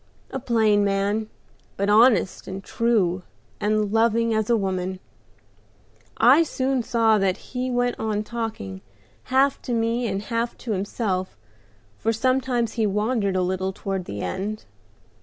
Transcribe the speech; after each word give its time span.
A 0.31 0.39
plain 0.39 0.83
man, 0.83 1.29
but 1.77 1.87
honest 1.87 2.47
and 2.47 2.63
true, 2.63 3.21
and 3.59 3.91
loving 3.93 4.33
as 4.33 4.49
a 4.49 4.57
woman; 4.57 4.99
I 6.17 6.41
soon 6.41 6.81
saw 6.81 7.19
that 7.19 7.37
as 7.37 7.43
he 7.53 7.69
went 7.69 7.99
on 7.99 8.23
talking, 8.23 8.81
half 9.25 9.61
to 9.61 9.73
me 9.73 10.07
and 10.07 10.23
half 10.23 10.57
to 10.57 10.71
himself, 10.71 11.37
for 11.99 12.11
sometimes 12.11 12.73
he 12.73 12.87
wandered 12.87 13.35
a 13.35 13.43
little 13.43 13.71
toward 13.73 14.05
the 14.05 14.21
end. 14.21 14.65